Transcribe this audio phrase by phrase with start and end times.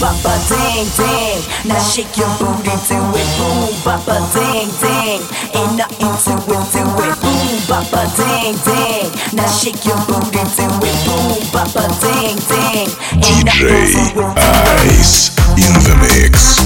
[0.00, 1.40] bapa ding ding.
[1.64, 5.22] Now shake your booty to it, boom bapa ding ding.
[5.54, 9.10] Ain't nothing to it, do it, boom bapa ding ding.
[9.32, 12.88] Now shake your booty to it, boom bapa ding ding.
[13.24, 14.38] Ain't DJ nothing to it, do it.
[14.90, 16.65] Ice in the mix.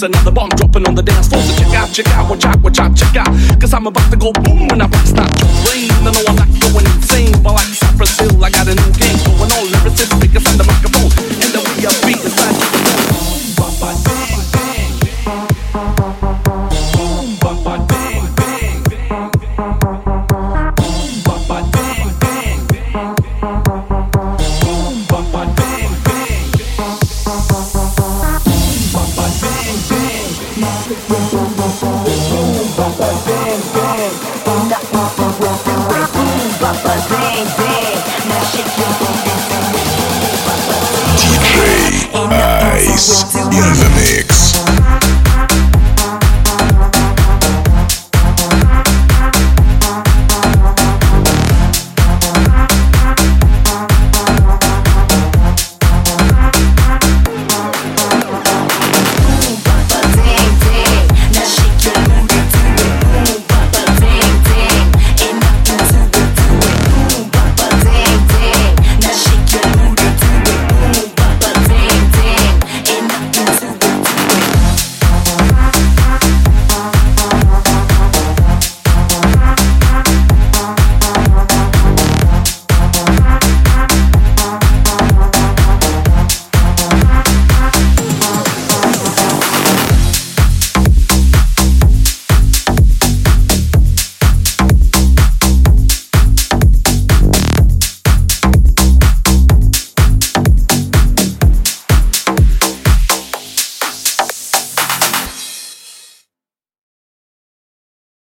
[0.00, 0.08] 94.
[0.08, 1.42] Another bomb dropping on the dance floor.
[1.42, 3.28] So check out, check out, watch out, watch out, check out.
[3.60, 4.86] Cause I'm about to go boom when I
[5.18, 5.90] out your brain.
[5.90, 6.37] I know I'm
[30.60, 31.47] Bye.